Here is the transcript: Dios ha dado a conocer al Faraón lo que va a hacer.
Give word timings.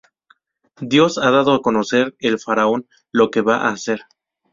Dios 0.81 1.19
ha 1.19 1.29
dado 1.29 1.53
a 1.53 1.61
conocer 1.61 2.15
al 2.23 2.39
Faraón 2.39 2.87
lo 3.11 3.29
que 3.29 3.41
va 3.41 3.57
a 3.57 3.69
hacer. 3.69 4.01